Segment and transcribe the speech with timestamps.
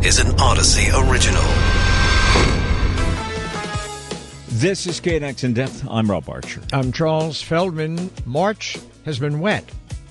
[0.00, 1.42] This is an Audacy original.
[4.48, 5.84] This is KNX in depth.
[5.90, 6.62] I'm Rob Archer.
[6.72, 8.08] I'm Charles Feldman.
[8.24, 9.64] March has been wet.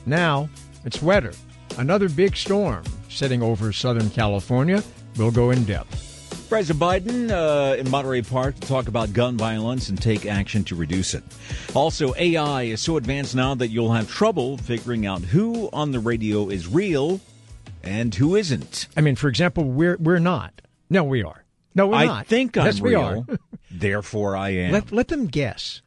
[0.05, 0.49] Now
[0.83, 1.31] it's wetter.
[1.77, 4.83] Another big storm sitting over Southern California.
[5.15, 6.47] We'll go in depth.
[6.49, 10.75] President Biden uh, in Monterey Park to talk about gun violence and take action to
[10.75, 11.23] reduce it.
[11.73, 15.99] Also, AI is so advanced now that you'll have trouble figuring out who on the
[15.99, 17.19] radio is real
[17.87, 18.87] and who isn't.
[18.95, 20.61] I mean, for example, we're we're not.
[20.89, 21.43] No, we are.
[21.73, 22.27] No, we're I not.
[22.27, 23.25] think I'm yes, we real.
[23.29, 23.37] are.
[23.71, 24.71] therefore, I am.
[24.71, 25.81] Let let them guess.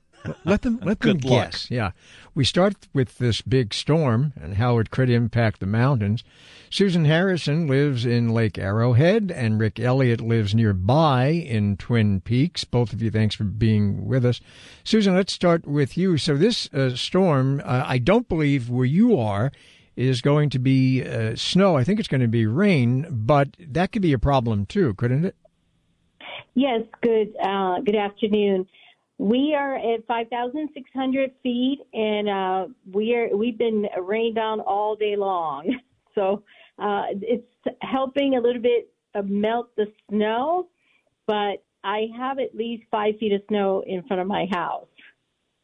[0.44, 1.50] Let them let them Good luck.
[1.52, 1.70] guess.
[1.70, 1.92] Yeah,
[2.34, 6.22] we start with this big storm and how it could impact the mountains.
[6.68, 12.64] Susan Harrison lives in Lake Arrowhead, and Rick Elliott lives nearby in Twin Peaks.
[12.64, 14.40] Both of you, thanks for being with us.
[14.84, 16.16] Susan, let's start with you.
[16.18, 19.50] So this uh, storm, uh, I don't believe where you are
[20.00, 21.76] is going to be uh, snow.
[21.76, 25.24] I think it's going to be rain, but that could be a problem too, couldn't
[25.26, 25.36] it?
[26.54, 28.66] Yes, good uh, good afternoon.
[29.18, 35.16] We are at 5,600 feet, and uh, we are we've been rained on all day
[35.16, 35.76] long.
[36.16, 36.42] So
[36.76, 37.46] uh, it's
[37.82, 38.92] helping a little bit
[39.24, 40.66] melt the snow,
[41.24, 44.88] but I have at least five feet of snow in front of my house.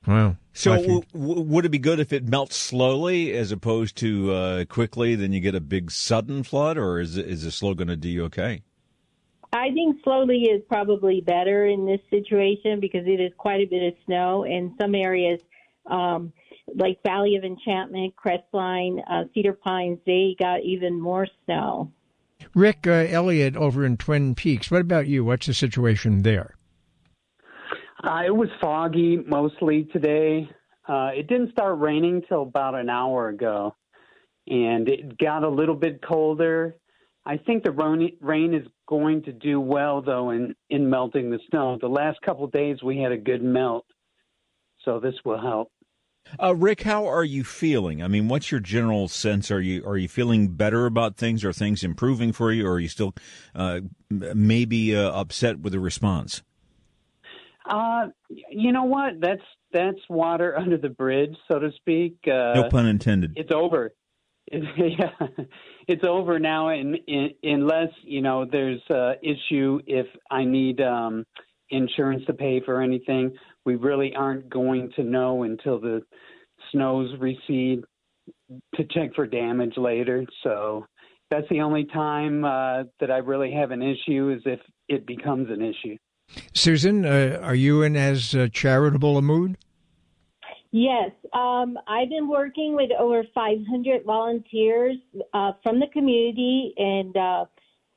[0.07, 0.37] Wow.
[0.53, 4.65] so, w- w- would it be good if it melts slowly as opposed to uh,
[4.67, 5.15] quickly?
[5.17, 8.09] Then you get a big sudden flood, or is is the slow going to do
[8.09, 8.63] you okay?
[9.53, 13.83] I think slowly is probably better in this situation because it is quite a bit
[13.83, 15.41] of snow in some areas,
[15.87, 16.33] um,
[16.75, 19.99] like Valley of Enchantment, Crestline, uh, Cedar Pines.
[20.05, 21.91] They got even more snow.
[22.55, 24.71] Rick uh, Elliott over in Twin Peaks.
[24.71, 25.25] What about you?
[25.25, 26.56] What's the situation there?
[28.07, 30.49] Uh, it was foggy mostly today.
[30.87, 33.75] Uh, it didn't start raining till about an hour ago,
[34.47, 36.77] and it got a little bit colder.
[37.25, 41.77] I think the rain, is going to do well though in in melting the snow.
[41.81, 43.85] The last couple days we had a good melt,
[44.85, 45.73] so this will help.
[46.41, 48.03] Uh, Rick, how are you feeling?
[48.03, 49.51] I mean, what's your general sense?
[49.51, 51.45] Are you are you feeling better about things?
[51.45, 53.17] Are things improving for you, or are you still
[53.57, 56.45] uh, maybe uh, upset with the response?
[57.69, 59.21] Uh, you know what?
[59.21, 62.17] That's that's water under the bridge, so to speak.
[62.27, 63.33] Uh, no pun intended.
[63.37, 63.93] it's over.
[64.47, 64.63] It,
[64.99, 65.27] yeah,
[65.89, 66.69] it's over now.
[66.69, 71.25] And in, unless you know there's a issue, if I need um,
[71.71, 73.33] insurance to pay for anything,
[73.65, 76.03] we really aren't going to know until the
[76.73, 77.83] snows recede
[78.77, 80.25] to check for damage later.
[80.43, 80.87] So
[81.31, 85.49] that's the only time uh, that I really have an issue is if it becomes
[85.51, 85.97] an issue.
[86.57, 89.57] Susan, uh, are you in as uh, charitable a mood?
[90.73, 94.97] Yes, um, I've been working with over 500 volunteers
[95.33, 97.45] uh, from the community, and uh,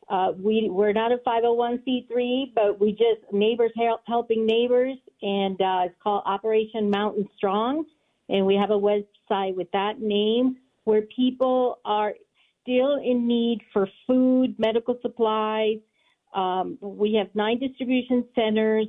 [0.09, 5.81] uh, we we're not a 501c3, but we just neighbors help, helping neighbors, and uh,
[5.85, 7.85] it's called Operation Mountain Strong,
[8.29, 12.13] and we have a website with that name where people are
[12.61, 15.79] still in need for food, medical supplies.
[16.33, 18.87] Um, we have nine distribution centers.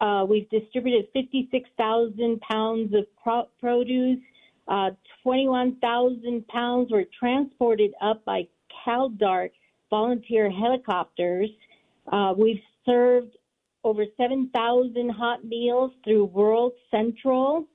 [0.00, 4.18] Uh, we've distributed 56,000 pounds of pro- produce.
[4.68, 4.90] Uh,
[5.22, 8.46] 21,000 pounds were transported up by
[8.86, 9.50] CalDART
[9.90, 11.48] volunteer helicopters.
[12.10, 13.36] Uh, we've served
[13.84, 17.66] over 7,000 hot meals through World Central,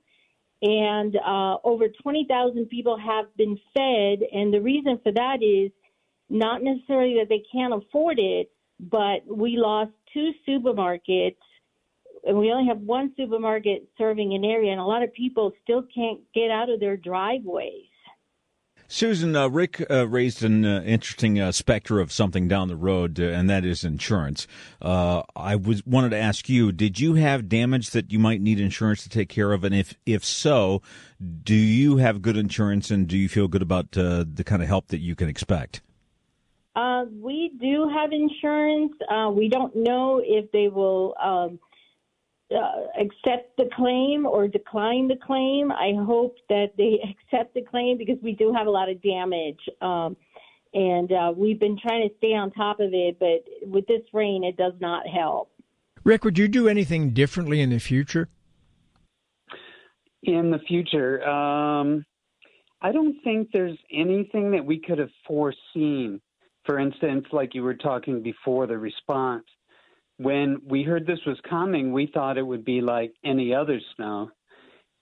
[0.60, 4.20] and uh, over 20,000 people have been fed.
[4.32, 5.72] And the reason for that is
[6.28, 8.50] not necessarily that they can't afford it,
[8.90, 11.36] but we lost two supermarkets
[12.24, 15.82] and we only have one supermarket serving an area, and a lot of people still
[15.94, 17.86] can't get out of their driveways.
[18.86, 23.18] Susan, uh, Rick uh, raised an uh, interesting uh, specter of something down the road,
[23.18, 24.46] uh, and that is insurance.
[24.82, 28.60] Uh, I was wanted to ask you: Did you have damage that you might need
[28.60, 30.82] insurance to take care of, and if if so,
[31.42, 34.88] do you have good insurance, and do you feel good about the kind of help
[34.88, 35.80] that you can expect?
[36.74, 38.92] Uh, we do have insurance.
[39.10, 41.58] Uh, we don't know if they will um,
[42.50, 45.70] uh, accept the claim or decline the claim.
[45.70, 46.98] I hope that they
[47.32, 49.60] accept the claim because we do have a lot of damage.
[49.80, 50.16] Um,
[50.74, 54.42] and uh, we've been trying to stay on top of it, but with this rain,
[54.42, 55.50] it does not help.
[56.04, 58.28] Rick, would you do anything differently in the future?
[60.22, 61.26] in the future.
[61.26, 62.04] Um,
[62.80, 66.20] I don't think there's anything that we could have foreseen.
[66.64, 69.44] For instance, like you were talking before, the response.
[70.18, 74.30] When we heard this was coming, we thought it would be like any other snow.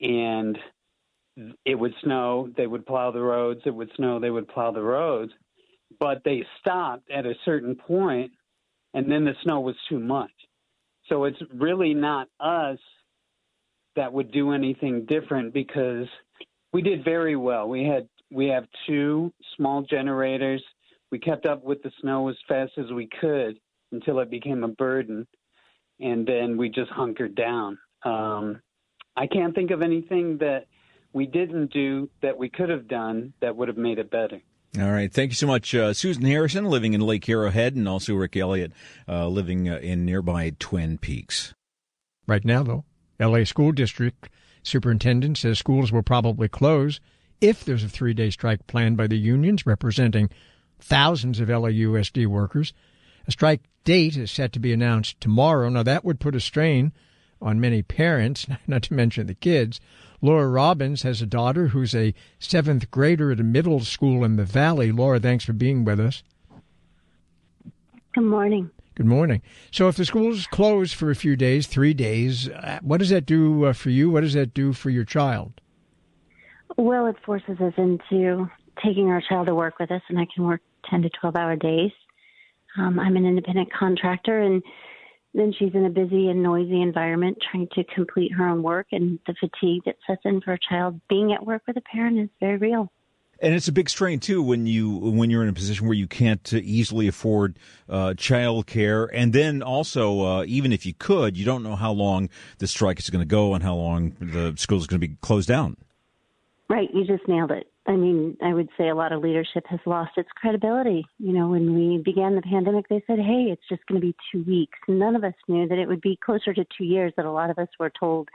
[0.00, 0.58] And
[1.64, 3.60] it would snow, they would plow the roads.
[3.66, 5.32] It would snow, they would plow the roads.
[5.98, 8.30] but they stopped at a certain point,
[8.94, 10.30] and then the snow was too much.
[11.08, 12.78] So it's really not us
[13.96, 16.06] that would do anything different because
[16.72, 17.68] we did very well.
[17.68, 20.62] We had we have two small generators.
[21.10, 23.58] We kept up with the snow as fast as we could
[23.92, 25.26] until it became a burden,
[25.98, 27.78] and then we just hunkered down.
[28.04, 28.60] Um,
[29.16, 30.66] I can't think of anything that
[31.12, 34.40] we didn't do that we could have done that would have made it better.
[34.78, 35.12] All right.
[35.12, 38.72] Thank you so much, uh, Susan Harrison, living in Lake Arrowhead, and also Rick Elliott,
[39.08, 41.52] uh, living uh, in nearby Twin Peaks.
[42.28, 42.84] Right now, though,
[43.18, 44.28] LA School District
[44.62, 47.00] Superintendent says schools will probably close
[47.40, 50.30] if there's a three day strike planned by the unions representing
[50.82, 52.72] thousands of LAUSD workers.
[53.26, 55.68] A strike date is set to be announced tomorrow.
[55.68, 56.92] Now, that would put a strain
[57.40, 59.80] on many parents, not to mention the kids.
[60.22, 64.44] Laura Robbins has a daughter who's a seventh grader at a middle school in the
[64.44, 64.92] Valley.
[64.92, 66.22] Laura, thanks for being with us.
[68.12, 68.70] Good morning.
[68.96, 69.40] Good morning.
[69.70, 73.24] So, if the schools close for a few days, three days, uh, what does that
[73.24, 74.10] do uh, for you?
[74.10, 75.60] What does that do for your child?
[76.76, 78.50] Well, it forces us into
[78.84, 81.56] taking our child to work with us, and I can work 10 to 12 hour
[81.56, 81.92] days.
[82.78, 84.62] Um, I'm an independent contractor, and
[85.34, 89.18] then she's in a busy and noisy environment trying to complete her own work, and
[89.26, 92.28] the fatigue that sets in for a child being at work with a parent is
[92.40, 92.90] very real.
[93.42, 96.06] And it's a big strain too when you when you're in a position where you
[96.06, 101.38] can't uh, easily afford uh, child care, and then also uh, even if you could,
[101.38, 102.28] you don't know how long
[102.58, 105.16] the strike is going to go and how long the school is going to be
[105.22, 105.78] closed down.
[106.68, 107.69] Right, you just nailed it.
[107.90, 111.04] I mean, I would say a lot of leadership has lost its credibility.
[111.18, 114.14] You know, when we began the pandemic, they said, hey, it's just going to be
[114.30, 114.78] two weeks.
[114.86, 117.50] None of us knew that it would be closer to two years that a lot
[117.50, 118.28] of us were told,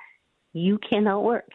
[0.52, 1.48] you cannot work.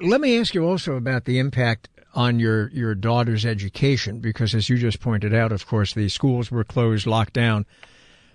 [0.00, 4.70] Let me ask you also about the impact on your, your daughter's education, because as
[4.70, 7.66] you just pointed out, of course, the schools were closed, locked down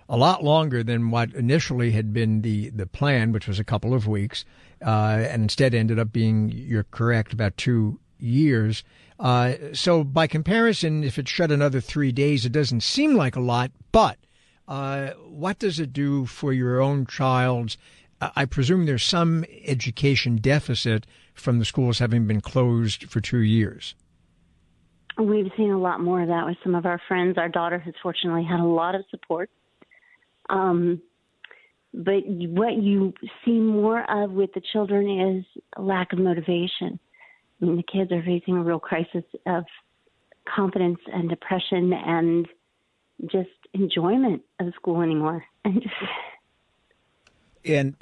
[0.08, 3.96] a lot longer than what initially had been the, the plan, which was a couple
[3.96, 4.46] of weeks,
[4.86, 8.84] uh, and instead ended up being, you're correct, about two years.
[9.20, 13.42] Uh, so by comparison, if it shut another three days, it doesn't seem like a
[13.42, 14.18] lot, but
[14.68, 17.78] uh, what does it do for your own child's?
[18.22, 23.96] I presume there's some education deficit from the schools having been closed for two years.
[25.18, 27.38] We've seen a lot more of that with some of our friends.
[27.38, 29.50] Our daughter has fortunately had a lot of support
[30.50, 31.02] um,
[31.94, 33.14] but what you
[33.46, 37.00] see more of with the children is lack of motivation.
[37.62, 39.66] I mean, the kids are facing a real crisis of
[40.48, 42.48] confidence and depression and
[43.26, 45.44] just enjoyment of school anymore.
[45.66, 45.94] And just
[47.66, 47.96] and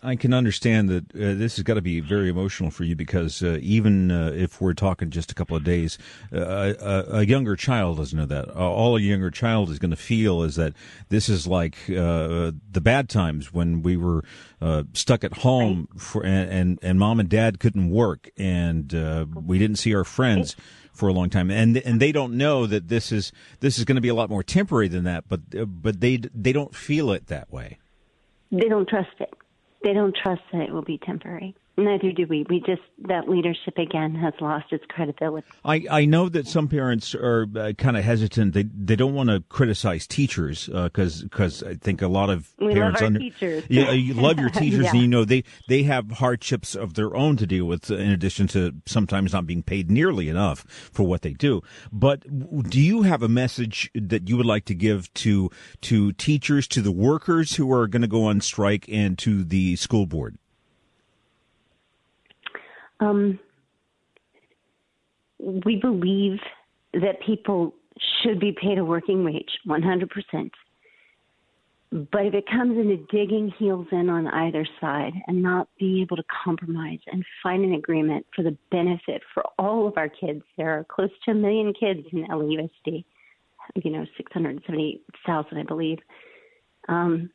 [0.00, 3.42] I can understand that uh, this has got to be very emotional for you because
[3.42, 5.98] uh, even uh, if we're talking just a couple of days,
[6.32, 8.48] uh, a, a, younger child doesn't know that.
[8.50, 10.74] All a younger child is going to feel is that
[11.08, 14.22] this is like uh, the bad times when we were
[14.60, 18.92] uh, stuck at home for, and, and, and mom and dad couldn't work and
[19.46, 20.54] we didn't see our friends
[20.92, 23.30] for a long time, and and they don't know that this is
[23.60, 25.28] this is going to be a lot more temporary than that.
[25.28, 25.40] But
[25.82, 27.78] but they they don't feel it that way.
[28.50, 29.32] They don't trust it
[29.82, 31.54] they don't trust that it will be temporary.
[31.78, 32.44] Neither do we.
[32.50, 35.46] We just that leadership again has lost its credibility.
[35.64, 38.52] I, I know that some parents are uh, kind of hesitant.
[38.52, 42.52] They they don't want to criticize teachers because uh, because I think a lot of
[42.58, 43.64] we parents love under teachers.
[43.68, 44.90] yeah you love your teachers yeah.
[44.90, 48.48] and you know they they have hardships of their own to deal with in addition
[48.48, 51.62] to sometimes not being paid nearly enough for what they do.
[51.92, 52.24] But
[52.68, 55.48] do you have a message that you would like to give to
[55.82, 59.76] to teachers, to the workers who are going to go on strike, and to the
[59.76, 60.38] school board?
[63.00, 63.38] Um,
[65.38, 66.38] we believe
[66.94, 67.74] that people
[68.22, 70.50] should be paid a working wage, 100%.
[71.90, 76.16] But if it comes into digging heels in on either side and not being able
[76.16, 80.78] to compromise and find an agreement for the benefit for all of our kids, there
[80.78, 83.04] are close to a million kids in LAUSD,
[83.82, 85.98] you know, 670,000, I believe.
[86.88, 87.30] Um,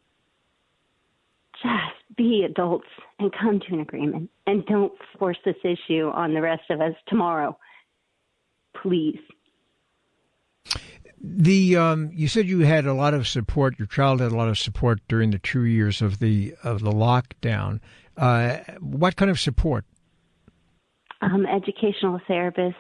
[1.62, 2.88] just be adults
[3.20, 6.94] and come to an agreement and don't force this issue on the rest of us
[7.08, 7.58] tomorrow.
[8.82, 9.20] Please.
[11.26, 13.80] The um, you said you had a lot of support.
[13.80, 16.92] Your child had a lot of support during the two years of the of the
[16.92, 17.80] lockdown.
[18.18, 19.86] Uh, what kind of support?
[21.22, 22.76] Um, educational therapists,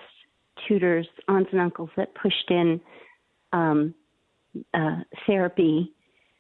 [0.68, 2.82] tutors, aunts and uncles that pushed in
[3.54, 3.96] um,
[4.74, 5.94] uh, therapy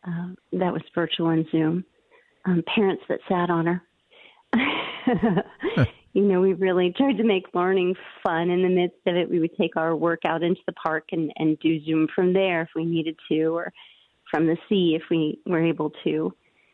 [0.05, 1.85] uh, that was virtual and Zoom
[2.45, 3.81] um, parents that sat on her.
[6.13, 9.29] you know, we really tried to make learning fun in the midst of it.
[9.29, 12.61] We would take our work out into the park and, and do Zoom from there
[12.61, 13.73] if we needed to, or
[14.29, 16.33] from the sea if we were able to.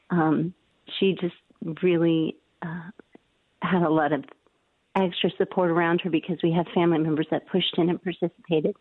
[0.09, 0.53] Um,
[0.99, 1.35] she just
[1.83, 2.89] really uh,
[3.61, 4.23] had a lot of
[4.95, 8.75] extra support around her because we had family members that pushed in and participated.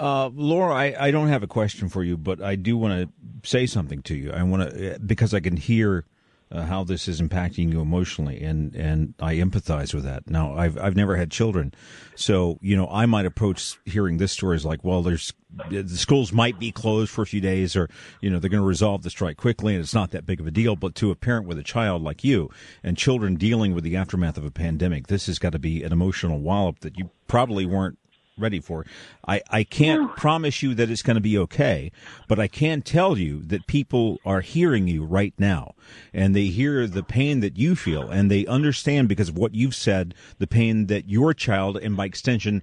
[0.00, 3.48] Uh, Laura, I, I don't have a question for you, but I do want to
[3.48, 4.32] say something to you.
[4.32, 6.06] I want to because I can hear
[6.50, 10.30] uh, how this is impacting you emotionally, and and I empathize with that.
[10.30, 11.74] Now, I've I've never had children,
[12.14, 15.34] so you know I might approach hearing this story as like, well, there's
[15.68, 17.90] the schools might be closed for a few days, or
[18.22, 20.46] you know they're going to resolve the strike quickly, and it's not that big of
[20.46, 20.76] a deal.
[20.76, 22.48] But to a parent with a child like you
[22.82, 25.92] and children dealing with the aftermath of a pandemic, this has got to be an
[25.92, 27.98] emotional wallop that you probably weren't
[28.40, 28.84] ready for.
[29.26, 31.92] I, I can't promise you that it's going to be okay,
[32.28, 35.74] but I can tell you that people are hearing you right now
[36.12, 39.74] and they hear the pain that you feel and they understand because of what you've
[39.74, 42.62] said, the pain that your child and by extension,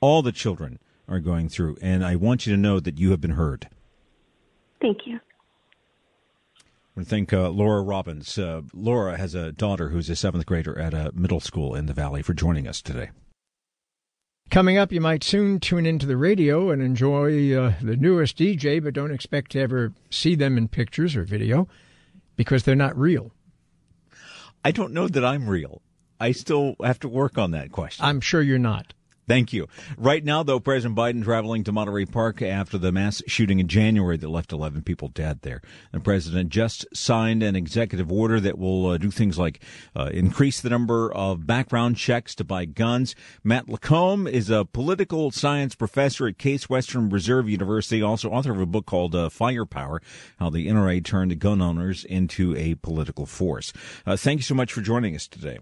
[0.00, 1.76] all the children are going through.
[1.80, 3.68] And I want you to know that you have been heard.
[4.80, 5.20] Thank you.
[6.94, 8.36] I want to thank uh, Laura Robbins.
[8.36, 11.94] Uh, Laura has a daughter who's a seventh grader at a middle school in the
[11.94, 13.10] Valley for joining us today.
[14.52, 18.84] Coming up, you might soon tune into the radio and enjoy uh, the newest DJ,
[18.84, 21.68] but don't expect to ever see them in pictures or video
[22.36, 23.30] because they're not real.
[24.62, 25.80] I don't know that I'm real.
[26.20, 28.04] I still have to work on that question.
[28.04, 28.92] I'm sure you're not.
[29.32, 29.66] Thank you.
[29.96, 34.18] Right now, though, President Biden traveling to Monterey Park after the mass shooting in January
[34.18, 35.62] that left 11 people dead there.
[35.90, 39.64] The president just signed an executive order that will uh, do things like
[39.96, 43.14] uh, increase the number of background checks to buy guns.
[43.42, 48.60] Matt Lacombe is a political science professor at Case Western Reserve University, also author of
[48.60, 50.02] a book called uh, Firepower
[50.40, 53.72] How the NRA Turned Gun Owners into a Political Force.
[54.04, 55.58] Uh, thank you so much for joining us today.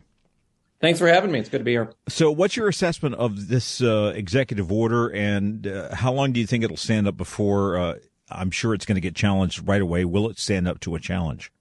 [0.80, 1.38] Thanks for having me.
[1.38, 1.92] It's good to be here.
[2.08, 6.46] So, what's your assessment of this uh, executive order, and uh, how long do you
[6.46, 7.78] think it'll stand up before?
[7.78, 7.94] Uh,
[8.30, 10.04] I'm sure it's going to get challenged right away.
[10.04, 11.52] Will it stand up to a challenge?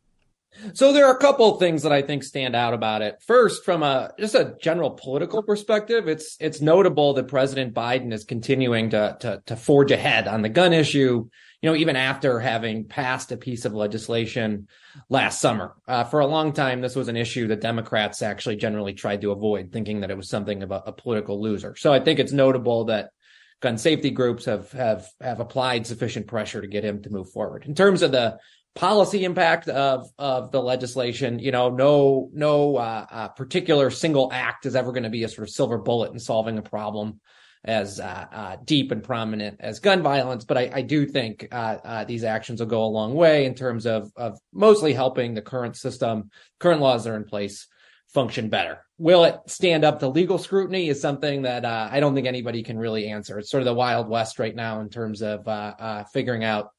[0.74, 3.22] So there are a couple of things that I think stand out about it.
[3.26, 8.24] First, from a just a general political perspective, it's it's notable that President Biden is
[8.24, 11.30] continuing to to, to forge ahead on the gun issue
[11.62, 14.68] you know, even after having passed a piece of legislation
[15.10, 15.75] last summer.
[15.88, 19.32] Uh, for a long time, this was an issue that Democrats actually generally tried to
[19.32, 21.75] avoid, thinking that it was something of a, a political loser.
[21.75, 23.10] So I think it's notable that
[23.62, 27.66] gun safety groups have have have applied sufficient pressure to get him to move forward.
[27.66, 28.38] In terms of the
[28.74, 34.66] policy impact of of the legislation, you know, no no uh, uh, particular single act
[34.66, 37.20] is ever going to be a sort of silver bullet in solving a problem
[37.66, 41.78] as uh, uh, deep and prominent as gun violence, but I, I do think uh,
[41.84, 45.42] uh, these actions will go a long way in terms of of mostly helping the
[45.42, 47.68] current system, current laws that are in place,
[48.13, 48.86] function better.
[48.98, 50.88] Will it stand up to legal scrutiny?
[50.88, 53.39] Is something that uh, I don't think anybody can really answer.
[53.39, 56.72] It's sort of the wild west right now in terms of uh, figuring out.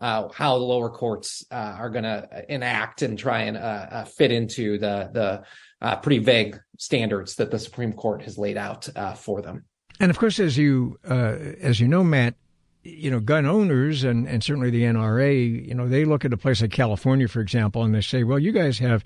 [0.00, 5.42] how the lower courts are going to enact and try and fit into the
[5.82, 9.64] the pretty vague standards that the Supreme Court has laid out for them.
[10.00, 12.34] And of course, as you uh, as you know, Matt,
[12.84, 16.36] you know, gun owners and, and certainly the NRA, you know, they look at a
[16.36, 19.04] place like California, for example, and they say, well, you guys have,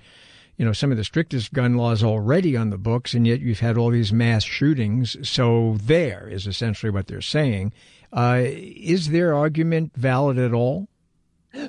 [0.57, 3.61] you know, some of the strictest gun laws already on the books, and yet you've
[3.61, 5.17] had all these mass shootings.
[5.29, 7.73] So there is essentially what they're saying.
[8.13, 10.89] Uh, is their argument valid at all?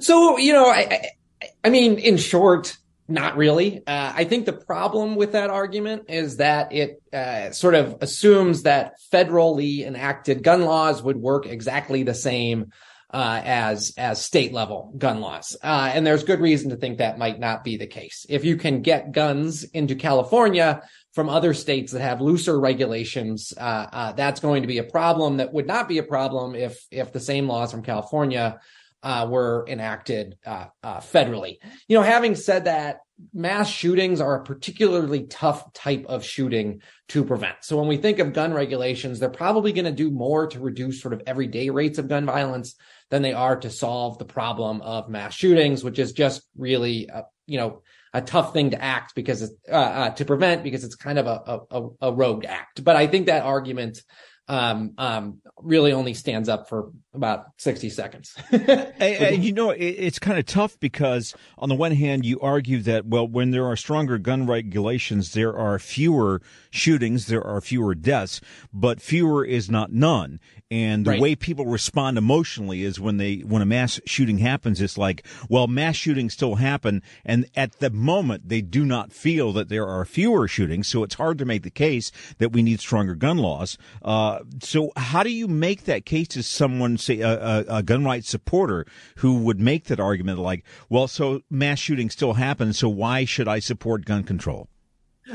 [0.01, 1.09] So, you know, I,
[1.41, 3.79] I, I mean, in short, not really.
[3.85, 8.63] Uh, I think the problem with that argument is that it uh, sort of assumes
[8.63, 12.71] that federally enacted gun laws would work exactly the same
[13.13, 17.19] uh, as as state level gun laws, uh, and there's good reason to think that
[17.19, 18.25] might not be the case.
[18.27, 20.81] If you can get guns into California
[21.11, 23.61] from other states that have looser regulations, uh,
[23.93, 25.37] uh, that's going to be a problem.
[25.37, 28.59] That would not be a problem if if the same laws from California
[29.03, 31.57] uh, were enacted uh, uh, federally.
[31.87, 33.01] You know, having said that,
[33.33, 37.57] mass shootings are a particularly tough type of shooting to prevent.
[37.61, 41.01] So when we think of gun regulations, they're probably going to do more to reduce
[41.01, 42.75] sort of everyday rates of gun violence
[43.11, 47.23] than they are to solve the problem of mass shootings, which is just really, a,
[47.45, 47.83] you know,
[48.13, 51.25] a tough thing to act because it's uh, uh, to prevent because it's kind of
[51.27, 52.83] a, a, a rogue act.
[52.83, 54.01] But I think that argument
[54.47, 58.35] um, um, really only stands up for about 60 seconds.
[58.51, 58.63] and,
[58.99, 62.81] and, you know, it, it's kind of tough because on the one hand, you argue
[62.81, 67.95] that, well, when there are stronger gun regulations, there are fewer shootings, there are fewer
[67.95, 68.41] deaths,
[68.73, 70.39] but fewer is not none.
[70.71, 71.21] And the right.
[71.21, 75.67] way people respond emotionally is when they, when a mass shooting happens, it's like, well,
[75.67, 77.03] mass shootings still happen.
[77.23, 80.87] And at the moment, they do not feel that there are fewer shootings.
[80.87, 83.77] So it's hard to make the case that we need stronger gun laws.
[84.01, 88.03] Uh, so how do you make that case to someone, say a, a, a gun
[88.05, 88.85] rights supporter
[89.17, 92.73] who would make that argument like, well, so mass shootings still happen.
[92.73, 94.67] So why should I support gun control?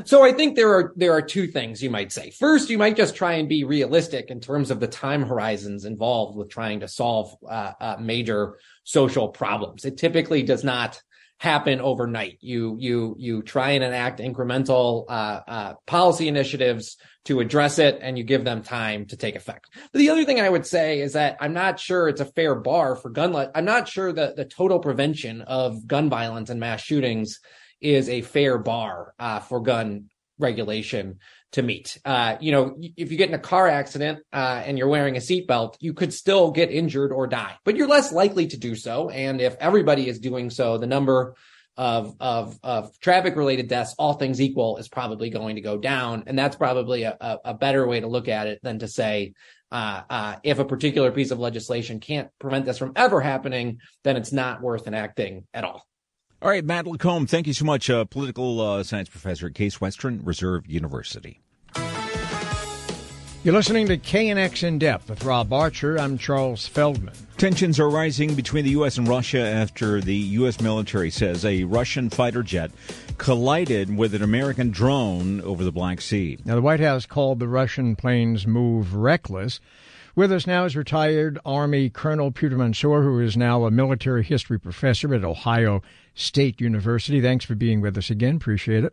[0.05, 2.31] So I think there are there are two things you might say.
[2.31, 6.37] First, you might just try and be realistic in terms of the time horizons involved
[6.37, 9.87] with trying to solve uh, uh, major social problems.
[9.87, 11.01] It typically does not
[11.39, 12.39] happen overnight.
[12.41, 18.19] You you you try and enact incremental uh, uh policy initiatives to address it, and
[18.19, 19.67] you give them time to take effect.
[19.93, 22.55] But the other thing I would say is that I'm not sure it's a fair
[22.57, 23.33] bar for gun.
[23.33, 27.41] Le- I'm not sure that the total prevention of gun violence and mass shootings
[27.81, 30.07] is a fair bar uh, for gun
[30.39, 31.19] regulation
[31.53, 31.99] to meet.
[32.05, 35.21] Uh, you know, if you get in a car accident uh, and you're wearing a
[35.21, 39.09] seatbelt, you could still get injured or die, but you're less likely to do so.
[39.09, 41.35] And if everybody is doing so, the number
[41.77, 46.25] of of of traffic related deaths, all things equal, is probably going to go down.
[46.27, 49.33] And that's probably a, a, a better way to look at it than to say.
[49.71, 54.17] Uh, uh, if a particular piece of legislation can't prevent this from ever happening, then
[54.17, 55.88] it's not worth enacting at all.
[56.41, 59.81] All right, Matt Lacombe, thank you so much, uh, political uh, science professor at Case
[59.81, 61.41] Western Reserve University.
[63.43, 65.99] You're listening to KNX In Depth with Rob Archer.
[65.99, 67.15] I'm Charles Feldman.
[67.39, 68.99] Tensions are rising between the U.S.
[68.99, 70.61] and Russia after the U.S.
[70.61, 72.71] military says a Russian fighter jet
[73.17, 76.39] collided with an American drone over the Black Sea.
[76.45, 79.59] Now, the White House called the Russian plane's move reckless.
[80.19, 84.59] With us now is retired Army Colonel Peter Mansoor, who is now a military history
[84.59, 85.81] professor at Ohio
[86.13, 87.21] State University.
[87.21, 88.35] Thanks for being with us again.
[88.35, 88.93] Appreciate it.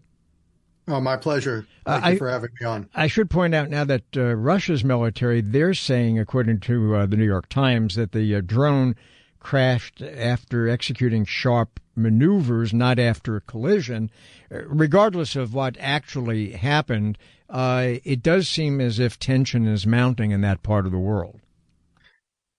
[0.87, 1.65] Oh, my pleasure.
[1.83, 2.89] Thank uh, you I, for having me on.
[2.93, 7.17] I should point out now that uh, Russia's military, they're saying, according to uh, the
[7.17, 8.95] New York Times, that the uh, drone
[9.39, 14.11] crashed after executing sharp maneuvers, not after a collision.
[14.51, 17.17] Uh, regardless of what actually happened,
[17.49, 21.39] uh, it does seem as if tension is mounting in that part of the world.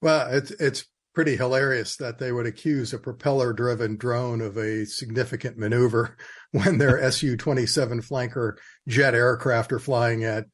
[0.00, 4.84] Well, it's it's pretty hilarious that they would accuse a propeller driven drone of a
[4.84, 6.14] significant maneuver
[6.52, 8.52] when their Su 27 flanker
[8.86, 10.44] jet aircraft are flying at,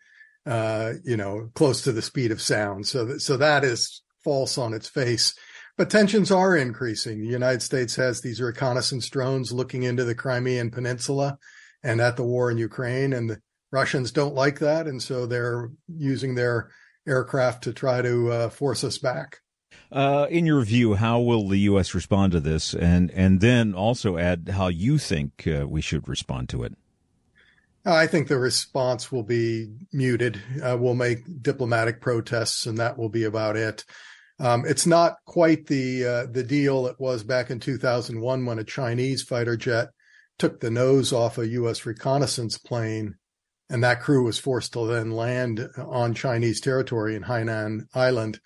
[0.47, 2.87] uh, you know, close to the speed of sound.
[2.87, 5.35] So, that, so that is false on its face.
[5.77, 7.21] But tensions are increasing.
[7.21, 11.39] The United States has these reconnaissance drones looking into the Crimean Peninsula
[11.83, 13.13] and at the war in Ukraine.
[13.13, 13.41] And the
[13.73, 14.87] Russians don't like that.
[14.87, 16.71] And so they're using their
[17.07, 19.41] aircraft to try to uh, force us back.
[19.91, 21.95] Uh, in your view, how will the U.S.
[21.95, 26.49] respond to this, and and then also add how you think uh, we should respond
[26.51, 26.75] to it?
[27.85, 30.41] I think the response will be muted.
[30.63, 33.85] Uh, we'll make diplomatic protests, and that will be about it.
[34.39, 38.65] Um, it's not quite the uh, the deal it was back in 2001 when a
[38.65, 39.91] Chinese fighter jet
[40.39, 41.85] took the nose off a U.S.
[41.85, 43.17] reconnaissance plane,
[43.73, 48.39] and that crew was forced to then land on Chinese territory in Hainan Island.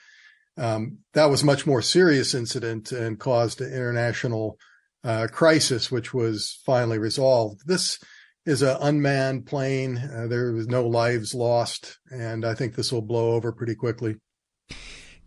[0.57, 4.57] Um, that was a much more serious incident and caused an international
[5.03, 7.67] uh, crisis, which was finally resolved.
[7.67, 7.99] This
[8.47, 9.99] is an unmanned plane.
[9.99, 14.15] Uh, there was no lives lost, and I think this will blow over pretty quickly.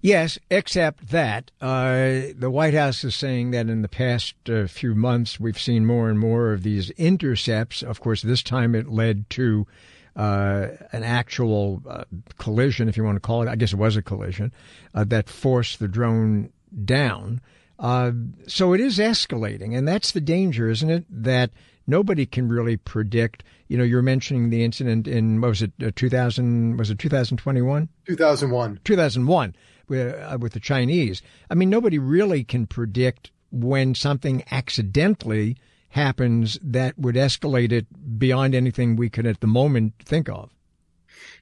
[0.01, 4.95] Yes, except that uh, the White House is saying that in the past uh, few
[4.95, 7.83] months we've seen more and more of these intercepts.
[7.83, 9.67] Of course, this time it led to
[10.15, 12.05] uh, an actual uh,
[12.37, 13.49] collision, if you want to call it.
[13.49, 14.53] I guess it was a collision
[14.93, 16.51] uh, that forced the drone
[16.85, 17.41] down.
[17.77, 18.11] Uh,
[18.47, 21.05] so it is escalating, and that's the danger, isn't it?
[21.09, 21.51] That
[21.87, 23.43] nobody can really predict.
[23.67, 26.77] You know, you're mentioning the incident in what was it, uh, 2000?
[26.77, 27.89] Was it 2021?
[28.05, 28.79] 2001.
[28.83, 29.55] 2001
[29.89, 31.21] with, uh, with the Chinese.
[31.49, 35.57] I mean, nobody really can predict when something accidentally
[35.89, 37.87] happens that would escalate it
[38.19, 40.51] beyond anything we could at the moment think of.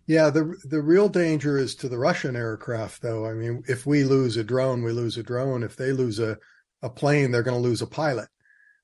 [0.05, 3.25] Yeah, the the real danger is to the Russian aircraft, though.
[3.25, 5.63] I mean, if we lose a drone, we lose a drone.
[5.63, 6.37] If they lose a,
[6.81, 8.29] a plane, they're going to lose a pilot,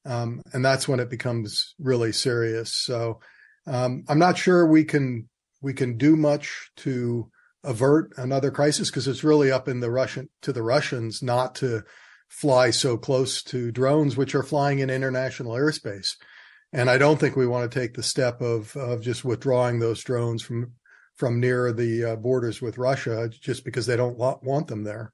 [0.05, 2.73] um, and that's when it becomes really serious.
[2.73, 3.21] So,
[3.65, 5.29] um, I'm not sure we can
[5.61, 7.31] we can do much to
[7.63, 11.83] avert another crisis because it's really up in the Russian to the Russians not to
[12.27, 16.15] fly so close to drones, which are flying in international airspace.
[16.71, 20.03] And I don't think we want to take the step of, of just withdrawing those
[20.03, 20.73] drones from,
[21.15, 25.13] from near the uh, borders with Russia just because they don't want them there.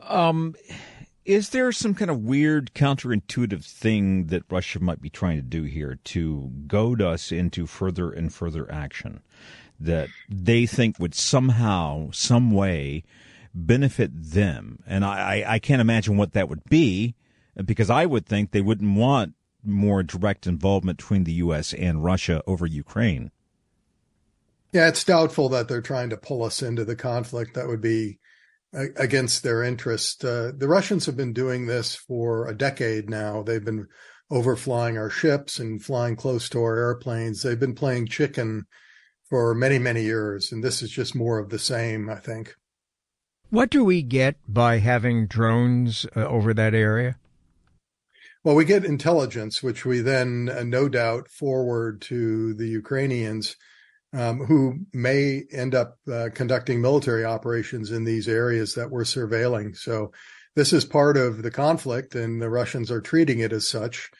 [0.00, 0.56] Um,
[1.24, 5.62] is there some kind of weird counterintuitive thing that Russia might be trying to do
[5.62, 9.22] here to goad us into further and further action
[9.80, 13.04] that they think would somehow, some way
[13.54, 14.82] benefit them?
[14.86, 17.14] And I, I can't imagine what that would be
[17.64, 19.34] because I would think they wouldn't want
[19.64, 21.72] more direct involvement between the U.S.
[21.72, 23.30] and Russia over Ukraine.
[24.72, 27.54] Yeah, it's doubtful that they're trying to pull us into the conflict.
[27.54, 28.18] That would be
[28.72, 30.24] against their interest.
[30.24, 33.42] Uh, the Russians have been doing this for a decade now.
[33.42, 33.86] They've been
[34.30, 37.42] overflying our ships and flying close to our airplanes.
[37.42, 38.66] They've been playing chicken
[39.28, 42.54] for many, many years, and this is just more of the same, I think.
[43.50, 47.16] What do we get by having drones uh, over that area?
[48.42, 53.56] Well, we get intelligence, which we then, uh, no doubt, forward to the Ukrainians
[54.12, 59.76] um, who may end up uh, conducting military operations in these areas that we're surveilling.
[59.76, 60.12] So
[60.54, 64.10] this is part of the conflict, and the Russians are treating it as such.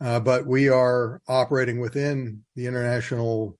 [0.00, 3.58] Uh, but we are operating within the international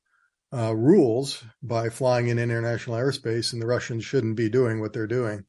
[0.54, 5.06] uh, rules by flying in international airspace, and the Russians shouldn't be doing what they're
[5.06, 5.44] doing.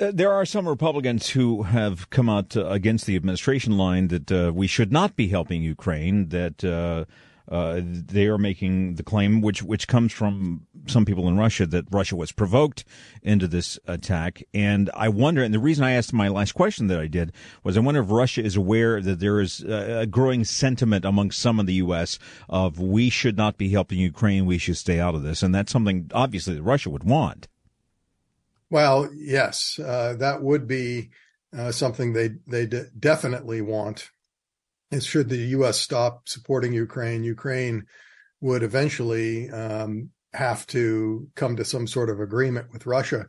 [0.00, 4.32] Uh, there are some Republicans who have come out uh, against the administration line that
[4.32, 7.06] uh, we should not be helping Ukraine, that
[7.48, 11.86] uh, they are making the claim, which which comes from some people in Russia, that
[11.90, 12.84] Russia was provoked
[13.22, 14.42] into this attack.
[14.54, 17.76] And I wonder, and the reason I asked my last question that I did was,
[17.76, 21.66] I wonder if Russia is aware that there is a growing sentiment among some in
[21.66, 22.18] the U.S.
[22.48, 25.72] of we should not be helping Ukraine, we should stay out of this, and that's
[25.72, 27.48] something obviously that Russia would want.
[28.70, 31.10] Well, yes, uh, that would be
[31.56, 34.10] uh, something they they de- definitely want
[35.02, 35.80] should the U.S.
[35.80, 37.84] stop supporting Ukraine, Ukraine
[38.40, 43.26] would eventually um, have to come to some sort of agreement with Russia.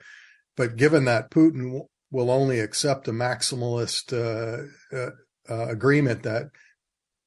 [0.58, 5.12] But given that Putin w- will only accept a maximalist uh, uh,
[5.50, 6.48] uh, agreement that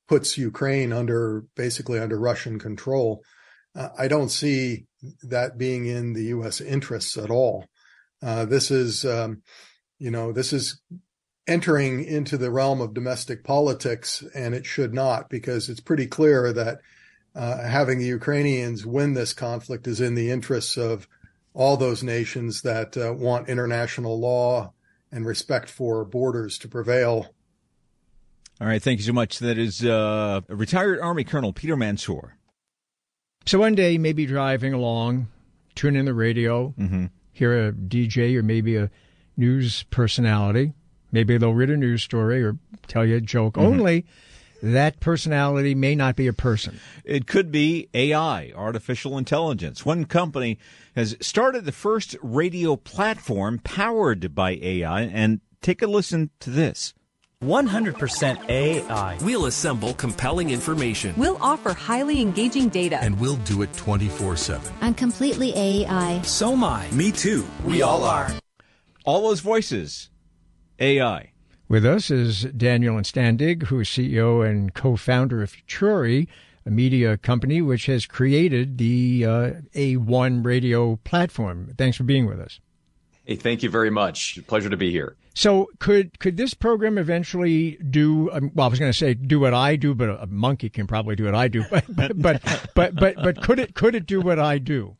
[0.09, 3.23] puts Ukraine under basically under Russian control,
[3.75, 4.87] uh, I don't see
[5.23, 6.61] that being in the U.S.
[6.61, 7.67] interests at all.
[8.23, 9.43] Uh, this is, um,
[9.99, 10.81] you know, this is
[11.49, 16.53] entering into the realm of domestic politics, and it should not, because it's pretty clear
[16.53, 16.81] that
[17.35, 21.09] uh, having the Ukrainians win this conflict is in the interests of
[21.55, 24.73] all those nations that uh, want international law
[25.11, 27.35] and respect for borders to prevail.
[28.61, 29.39] All right, thank you so much.
[29.39, 32.37] That is uh, retired Army Colonel Peter Mansoor.
[33.47, 35.29] So one day, maybe driving along,
[35.75, 37.07] tune in the radio, mm-hmm.
[37.33, 38.91] hear a DJ or maybe a
[39.37, 40.75] news personality
[41.13, 43.55] Maybe they'll read a news story or tell you a joke.
[43.55, 43.67] Mm-hmm.
[43.67, 44.07] Only
[44.63, 46.81] that personality may not be a person.
[47.05, 49.85] It could be AI, artificial intelligence.
[49.85, 50.59] One company
[50.97, 56.95] has started the first radio platform powered by AI, and take a listen to this.
[57.43, 59.19] 100% AI.
[59.23, 61.15] We'll assemble compelling information.
[61.17, 62.99] We'll offer highly engaging data.
[63.01, 64.73] And we'll do it 24 7.
[64.81, 66.21] I'm completely AI.
[66.23, 66.91] So am I.
[66.91, 67.47] Me too.
[67.65, 68.29] We, we all are.
[69.05, 70.11] All those voices
[70.79, 71.33] AI.
[71.69, 76.27] With us is Daniel Anstandig, who is CEO and co-founder of Futuri,
[76.65, 81.75] a media company which has created the uh, A1 radio platform.
[81.77, 82.61] Thanks for being with us.
[83.25, 84.39] Hey, thank you very much.
[84.47, 85.17] Pleasure to be here.
[85.35, 88.31] So, could could this program eventually do?
[88.33, 90.87] Um, well, I was going to say do what I do, but a monkey can
[90.87, 91.65] probably do what I do.
[91.71, 92.43] But but but
[92.75, 94.97] but, but, but could it could it do what I do?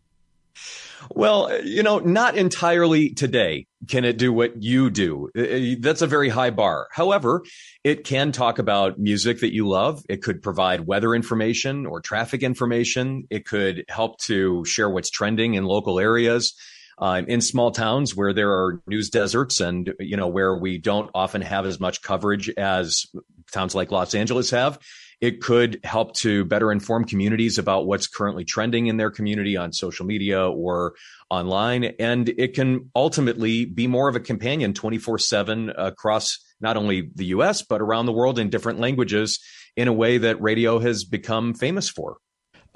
[1.11, 5.31] Well, you know, not entirely today can it do what you do.
[5.37, 6.89] Uh, uh, that's a very high bar.
[6.93, 7.43] However,
[7.85, 10.03] it can talk about music that you love.
[10.09, 13.25] It could provide weather information or traffic information.
[13.31, 16.55] It could help to share what's trending in local areas.
[17.01, 21.09] Um, in small towns where there are news deserts and you know where we don't
[21.15, 23.07] often have as much coverage as
[23.53, 24.81] towns like Los Angeles have,
[25.21, 29.73] it could help to better inform communities about what's currently trending in their community on
[29.73, 30.95] social media or
[31.29, 31.85] online.
[31.99, 37.27] And it can ultimately be more of a companion 24 7 across not only the
[37.27, 39.41] US, but around the world in different languages
[39.77, 42.19] in a way that radio has become famous for.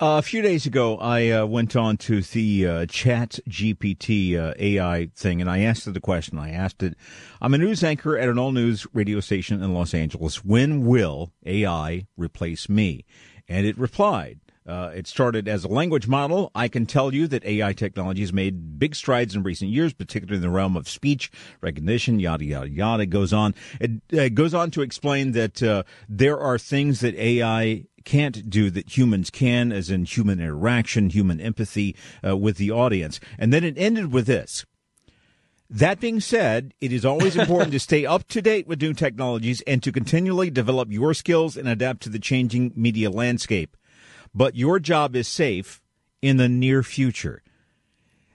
[0.02, 4.52] Uh, a few days ago, I uh, went on to the uh, Chat GPT uh,
[4.58, 6.40] AI thing, and I asked it the question.
[6.40, 6.96] I asked it,
[7.40, 10.44] "I'm a news anchor at an all news radio station in Los Angeles.
[10.44, 13.04] When will AI replace me?"
[13.46, 14.40] And it replied.
[14.64, 16.50] Uh, it started as a language model.
[16.54, 20.36] I can tell you that AI technology has made big strides in recent years, particularly
[20.36, 23.02] in the realm of speech recognition, yada, yada, yada.
[23.02, 23.54] It goes on.
[23.80, 28.70] It, it goes on to explain that uh, there are things that AI can't do
[28.70, 33.20] that humans can, as in human interaction, human empathy uh, with the audience.
[33.38, 34.64] And then it ended with this.
[35.70, 39.62] That being said, it is always important to stay up to date with new technologies
[39.66, 43.74] and to continually develop your skills and adapt to the changing media landscape.
[44.34, 45.80] But your job is safe
[46.20, 47.42] in the near future.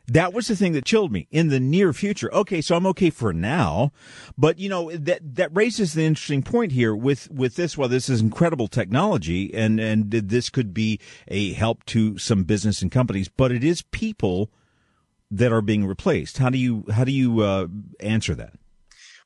[0.08, 2.34] That was the thing that chilled me in the near future.
[2.34, 3.92] Okay, so I'm okay for now,
[4.38, 7.78] but you know that that raises the interesting point here with with this.
[7.78, 12.82] Well, this is incredible technology, and and this could be a help to some business
[12.82, 14.50] and companies, but it is people
[15.30, 16.38] that are being replaced.
[16.38, 17.68] How do you how do you uh,
[18.00, 18.54] answer that?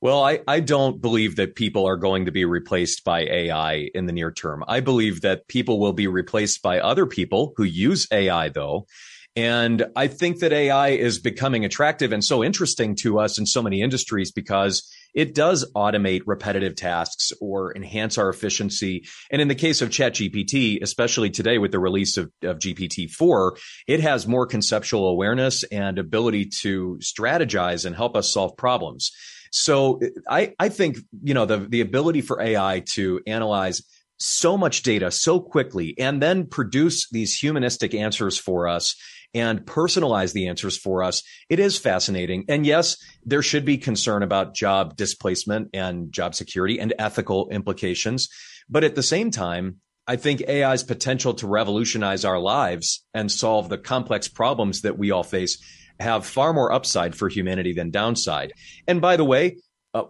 [0.02, 4.08] Well, I, I don't believe that people are going to be replaced by AI in
[4.08, 4.64] the near term.
[4.68, 8.88] I believe that people will be replaced by other people who use AI, though.
[9.36, 13.62] And I think that AI is becoming attractive and so interesting to us in so
[13.62, 19.06] many industries because it does automate repetitive tasks or enhance our efficiency.
[19.30, 24.02] And in the case of ChatGPT, especially today with the release of, of GPT-4, it
[24.02, 29.12] has more conceptual awareness and ability to strategize and help us solve problems.
[29.54, 33.82] So I, I think, you know, the, the ability for AI to analyze
[34.18, 38.96] so much data so quickly and then produce these humanistic answers for us
[39.34, 41.24] and personalize the answers for us.
[41.50, 42.46] It is fascinating.
[42.50, 48.28] And yes, there should be concern about job displacement and job security and ethical implications.
[48.70, 53.70] But at the same time, I think AI's potential to revolutionize our lives and solve
[53.70, 55.58] the complex problems that we all face
[56.00, 58.54] have far more upside for humanity than downside.
[58.88, 59.58] And by the way,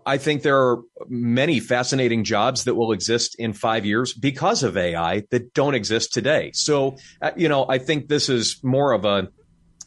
[0.06, 4.78] I think there are many fascinating jobs that will exist in five years because of
[4.78, 6.52] AI that don't exist today.
[6.54, 9.30] So, uh, you know, I think this is more of a,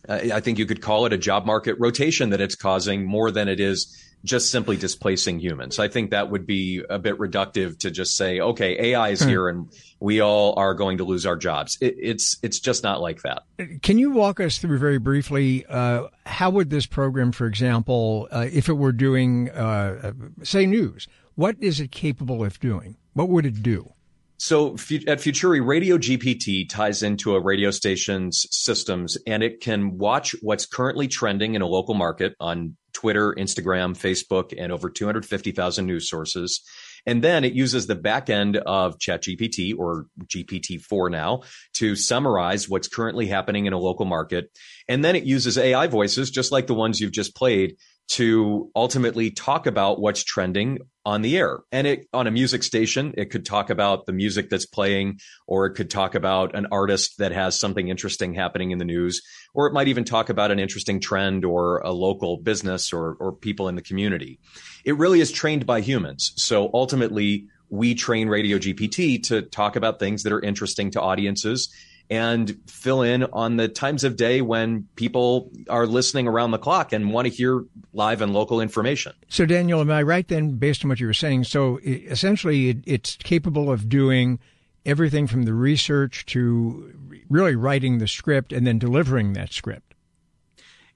[0.08, 3.30] uh, I think you could call it a job market rotation that it's causing more
[3.30, 5.78] than it is just simply displacing humans.
[5.78, 9.28] I think that would be a bit reductive to just say, okay, AI is hmm.
[9.28, 9.68] here and
[10.00, 11.78] we all are going to lose our jobs.
[11.80, 13.42] It, it's it's just not like that.
[13.82, 18.46] Can you walk us through very briefly uh, how would this program, for example, uh,
[18.50, 22.96] if it were doing, uh, say, news, what is it capable of doing?
[23.12, 23.92] What would it do?
[24.36, 30.34] So at Futuri, Radio GPT ties into a radio station's systems and it can watch
[30.42, 36.08] what's currently trending in a local market on Twitter, Instagram, Facebook, and over 250,000 news
[36.08, 36.62] sources.
[37.06, 41.42] And then it uses the back end of ChatGPT or GPT-4 now
[41.74, 44.50] to summarize what's currently happening in a local market.
[44.88, 49.30] And then it uses AI voices, just like the ones you've just played, to ultimately
[49.30, 51.60] talk about what's trending on the air.
[51.72, 55.66] And it on a music station, it could talk about the music that's playing, or
[55.66, 59.22] it could talk about an artist that has something interesting happening in the news,
[59.54, 63.32] or it might even talk about an interesting trend or a local business or or
[63.32, 64.38] people in the community.
[64.84, 66.32] It really is trained by humans.
[66.36, 71.72] So ultimately, we train Radio GPT to talk about things that are interesting to audiences
[72.10, 76.92] and fill in on the times of day when people are listening around the clock
[76.92, 79.12] and want to hear live and local information.
[79.28, 81.44] So, Daniel, am I right then, based on what you were saying?
[81.44, 84.38] So, essentially, it's capable of doing
[84.84, 86.92] everything from the research to
[87.30, 89.94] really writing the script and then delivering that script.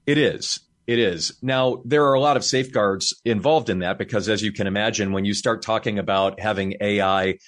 [0.06, 0.60] It is.
[0.86, 1.36] It is.
[1.42, 5.12] Now, there are a lot of safeguards involved in that because, as you can imagine,
[5.12, 7.38] when you start talking about having AI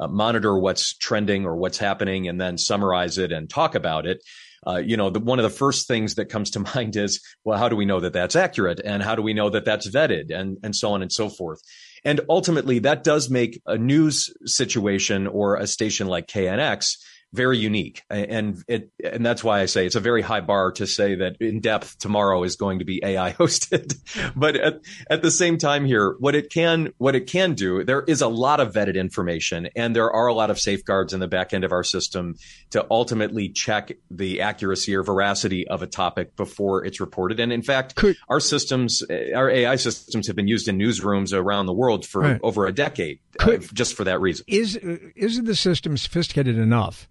[0.00, 4.22] uh, monitor what's trending or what's happening and then summarize it and talk about it.
[4.66, 7.58] Uh, you know, the, one of the first things that comes to mind is, well,
[7.58, 8.80] how do we know that that's accurate?
[8.84, 11.60] And how do we know that that's vetted and, and so on and so forth?
[12.04, 16.96] And ultimately, that does make a news situation or a station like KNX
[17.32, 18.02] very unique.
[18.10, 21.36] And it, and that's why I say it's a very high bar to say that
[21.40, 23.96] in depth tomorrow is going to be AI hosted.
[24.34, 28.02] but at, at the same time here, what it can, what it can do, there
[28.02, 31.28] is a lot of vetted information and there are a lot of safeguards in the
[31.28, 32.34] back end of our system
[32.70, 37.38] to ultimately check the accuracy or veracity of a topic before it's reported.
[37.38, 39.02] And in fact, Could, our systems,
[39.34, 42.40] our AI systems have been used in newsrooms around the world for right.
[42.42, 44.44] over a decade, Could, uh, just for that reason.
[44.48, 47.08] Is, is the system sophisticated enough?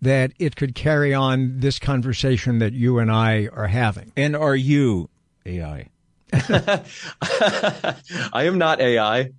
[0.00, 4.12] That it could carry on this conversation that you and I are having.
[4.16, 5.08] And are you
[5.44, 5.88] AI?
[6.32, 6.84] I
[8.34, 9.30] am not AI.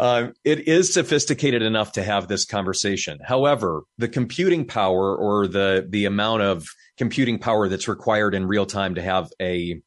[0.00, 3.18] Um, it is sophisticated enough to have this conversation.
[3.22, 8.64] However, the computing power or the the amount of computing power that's required in real
[8.64, 9.82] time to have a,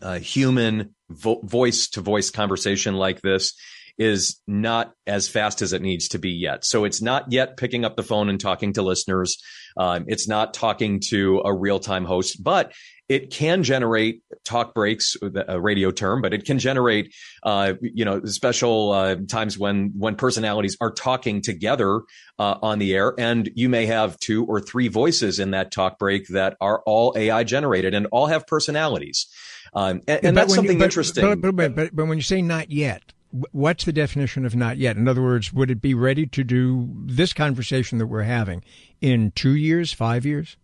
[0.00, 3.54] a human voice to voice conversation like this
[4.02, 6.64] is not as fast as it needs to be yet.
[6.64, 9.40] So it's not yet picking up the phone and talking to listeners.
[9.76, 12.72] Um, it's not talking to a real time host, but
[13.08, 18.24] it can generate talk breaks, a radio term, but it can generate, uh, you know,
[18.24, 22.00] special uh, times when when personalities are talking together
[22.38, 25.98] uh, on the air, and you may have two or three voices in that talk
[25.98, 29.26] break that are all AI generated and all have personalities,
[29.74, 31.40] um, and, and that's something you, but, interesting.
[31.40, 33.12] But, but, but, but when you say not yet,
[33.50, 34.96] what's the definition of not yet?
[34.96, 38.62] In other words, would it be ready to do this conversation that we're having
[39.00, 40.56] in two years, five years?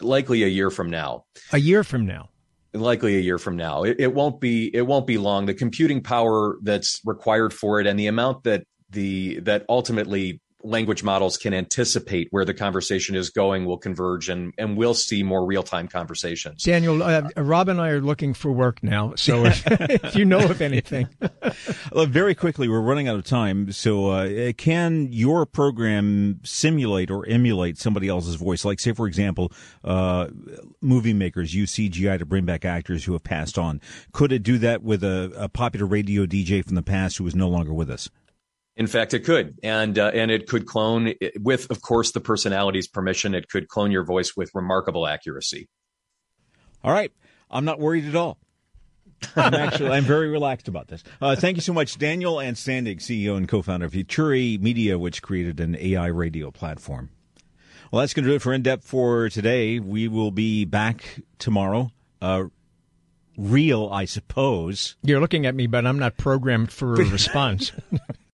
[0.00, 1.24] likely a year from now.
[1.52, 2.30] A year from now.
[2.72, 3.84] Likely a year from now.
[3.84, 4.70] It, it won't be.
[4.74, 5.46] It won't be long.
[5.46, 11.02] The computing power that's required for it, and the amount that the that ultimately language
[11.02, 15.44] models can anticipate where the conversation is going will converge and, and we'll see more
[15.44, 16.62] real time conversations.
[16.62, 19.14] Daniel, uh, Rob and I are looking for work now.
[19.14, 21.08] So if, if you know of anything.
[21.92, 23.70] well, very quickly, we're running out of time.
[23.72, 28.64] So uh, can your program simulate or emulate somebody else's voice?
[28.64, 29.52] Like, say, for example,
[29.84, 30.28] uh,
[30.80, 33.80] movie makers use CGI to bring back actors who have passed on.
[34.12, 37.34] Could it do that with a, a popular radio DJ from the past who is
[37.34, 38.08] no longer with us?
[38.76, 42.88] In fact, it could, and uh, and it could clone with, of course, the personality's
[42.88, 43.34] permission.
[43.34, 45.68] It could clone your voice with remarkable accuracy.
[46.82, 47.12] All right,
[47.50, 48.38] I'm not worried at all.
[49.36, 51.04] I'm actually I'm very relaxed about this.
[51.20, 55.60] Uh, thank you so much, Daniel Anstandig, CEO and co-founder of Futuri Media, which created
[55.60, 57.10] an AI radio platform.
[57.90, 59.78] Well, that's going to do it for in depth for today.
[59.78, 61.92] We will be back tomorrow.
[62.20, 62.46] Uh,
[63.36, 64.96] real, I suppose.
[65.02, 67.70] You're looking at me, but I'm not programmed for a response.